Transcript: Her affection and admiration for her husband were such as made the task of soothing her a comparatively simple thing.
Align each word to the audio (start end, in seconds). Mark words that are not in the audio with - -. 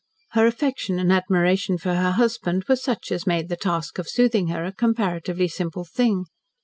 Her 0.31 0.47
affection 0.47 0.97
and 0.97 1.11
admiration 1.13 1.77
for 1.77 1.93
her 1.93 2.13
husband 2.13 2.65
were 2.67 2.75
such 2.75 3.11
as 3.11 3.27
made 3.27 3.49
the 3.49 3.55
task 3.55 3.99
of 3.99 4.09
soothing 4.09 4.47
her 4.47 4.65
a 4.65 4.73
comparatively 4.73 5.47
simple 5.47 5.85
thing. 5.85 6.25